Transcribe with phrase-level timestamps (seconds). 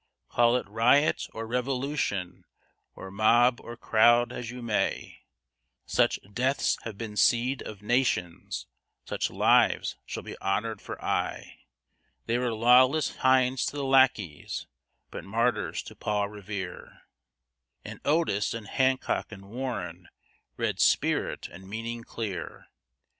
[0.29, 2.43] Call it riot or revolution,
[2.95, 5.19] or mob or crowd, as you may,
[5.85, 8.65] Such deaths have been seed of nations,
[9.05, 11.59] such lives shall be honored for aye.
[12.25, 14.65] They were lawless hinds to the lackeys
[15.11, 17.03] but martyrs to Paul Revere;
[17.85, 20.09] And Otis and Hancock and Warren
[20.57, 22.65] read spirit and meaning clear.